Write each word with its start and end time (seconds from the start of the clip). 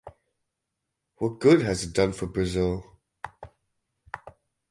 What 1.17 1.37
good 1.39 1.61
has 1.61 1.83
it 1.83 1.93
done 1.93 2.13
for 2.13 2.25
Brazil? 2.25 2.83